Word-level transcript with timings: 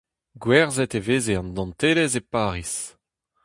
Gwerzhet 0.43 0.93
e 0.99 1.01
veze 1.07 1.33
an 1.39 1.49
dantelez 1.55 2.13
e 2.19 2.21
Pariz. 2.31 2.73